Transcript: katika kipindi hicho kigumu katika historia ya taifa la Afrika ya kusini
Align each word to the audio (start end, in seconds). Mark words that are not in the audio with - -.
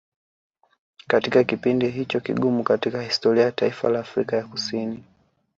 katika 1.07 1.43
kipindi 1.43 1.89
hicho 1.89 2.19
kigumu 2.19 2.63
katika 2.63 3.01
historia 3.01 3.43
ya 3.43 3.51
taifa 3.51 3.89
la 3.89 3.99
Afrika 3.99 4.37
ya 4.37 4.45
kusini 4.47 5.03